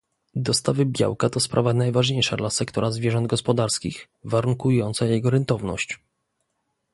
[0.35, 5.99] Dostawy białka to sprawa najważniejsza dla sektora zwierząt gospodarskich, warunkująca jego rentowność